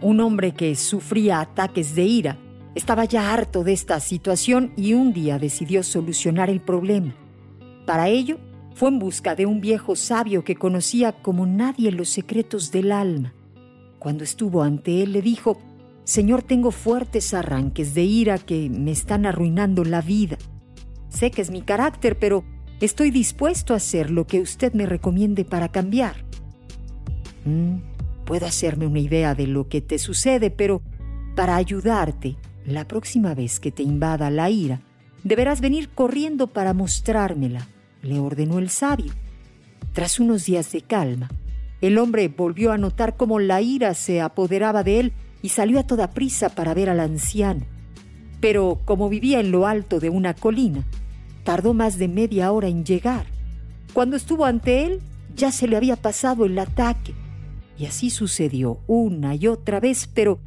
[0.00, 2.38] Un hombre que sufría ataques de ira
[2.74, 7.14] estaba ya harto de esta situación y un día decidió solucionar el problema.
[7.86, 8.38] Para ello,
[8.74, 13.32] fue en busca de un viejo sabio que conocía como nadie los secretos del alma.
[13.98, 15.58] Cuando estuvo ante él le dijo,
[16.04, 20.36] Señor, tengo fuertes arranques de ira que me están arruinando la vida.
[21.08, 22.44] Sé que es mi carácter, pero
[22.80, 26.16] estoy dispuesto a hacer lo que usted me recomiende para cambiar.
[27.46, 27.76] Mm,
[28.26, 30.82] puedo hacerme una idea de lo que te sucede, pero
[31.34, 34.82] para ayudarte, la próxima vez que te invada la ira,
[35.24, 37.68] deberás venir corriendo para mostrármela,
[38.02, 39.12] le ordenó el sabio.
[39.94, 41.30] Tras unos días de calma,
[41.80, 45.86] el hombre volvió a notar cómo la ira se apoderaba de él y salió a
[45.86, 47.64] toda prisa para ver al anciano.
[48.40, 50.84] Pero como vivía en lo alto de una colina,
[51.44, 53.26] tardó más de media hora en llegar.
[53.92, 55.00] Cuando estuvo ante él,
[55.34, 57.14] ya se le había pasado el ataque.
[57.78, 60.38] Y así sucedió una y otra vez, pero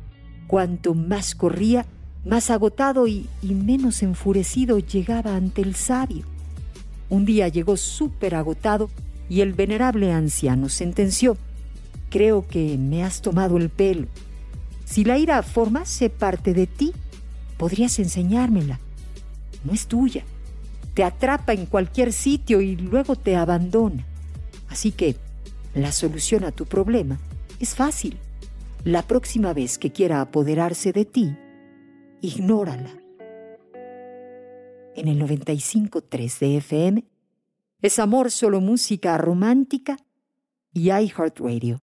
[0.47, 1.86] cuanto más corría,
[2.25, 6.26] más agotado y, menos enfurecido llegaba ante el sabio.
[7.09, 8.89] Un día llegó súper agotado
[9.30, 11.37] y el venerable anciano sentenció,
[12.09, 14.08] creo que me has tomado el pelo.
[14.86, 16.93] Si la ira formase parte de ti,
[17.58, 18.80] podrías enseñármela.
[19.64, 20.23] No es tuya.
[20.95, 24.05] Te atrapa en cualquier sitio y luego te abandona.
[24.67, 25.15] Así que
[25.81, 27.19] la solución a tu problema
[27.59, 28.17] es fácil.
[28.83, 31.35] La próxima vez que quiera apoderarse de ti,
[32.21, 32.91] ignórala.
[34.95, 37.03] En el 95.3 de FM
[37.81, 39.97] es amor solo música romántica
[40.73, 41.77] y iHeartRadio.